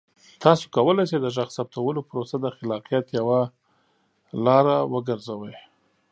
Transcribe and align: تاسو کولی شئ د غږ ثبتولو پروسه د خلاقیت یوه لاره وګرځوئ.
تاسو 0.43 0.63
کولی 0.75 1.03
شئ 1.09 1.17
د 1.21 1.27
غږ 1.35 1.49
ثبتولو 1.57 2.01
پروسه 2.09 2.35
د 2.39 2.45
خلاقیت 2.57 3.05
یوه 3.19 3.39
لاره 4.45 4.75
وګرځوئ. 4.93 5.55